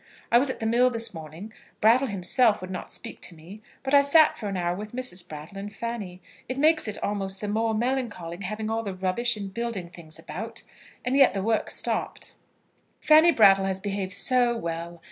[0.31, 1.53] I was at the mill this morning.
[1.79, 5.29] Brattle himself would not speak to me, but I sat for an hour with Mrs.
[5.29, 6.23] Brattle and Fanny.
[6.49, 10.63] It makes it almost the more melancholy having all the rubbish and building things about,
[11.05, 12.33] and yet the work stopped.
[12.99, 14.99] Fanny Brattle has behaved so well!